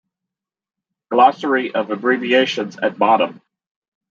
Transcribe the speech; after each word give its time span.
Glossary 1.11 1.75
of 1.75 1.91
abbreviations 1.91 2.75
at 2.75 2.97
bottom. 2.97 3.39